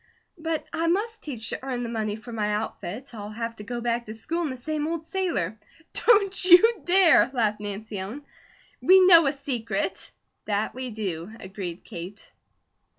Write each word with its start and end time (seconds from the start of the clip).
"But 0.39 0.65
I 0.73 0.87
must 0.87 1.21
teach 1.21 1.49
to 1.49 1.57
the 1.57 1.63
earn 1.63 1.91
money 1.93 2.15
for 2.15 2.33
my 2.33 2.55
outfit. 2.55 3.13
I'll 3.13 3.29
have 3.29 3.57
to 3.57 3.63
go 3.63 3.81
back 3.81 4.07
to 4.07 4.15
school 4.15 4.41
in 4.41 4.49
the 4.49 4.57
same 4.57 4.87
old 4.87 5.05
sailor." 5.05 5.59
"Don't 5.93 6.43
you 6.43 6.81
care," 6.87 7.29
laughed 7.35 7.59
Nancy 7.61 7.99
Ellen. 7.99 8.25
"We 8.81 8.99
know 9.05 9.27
a 9.27 9.31
secret!" 9.31 10.09
"That 10.45 10.73
we 10.73 10.89
do!" 10.89 11.31
agreed 11.39 11.83
Kate. 11.83 12.31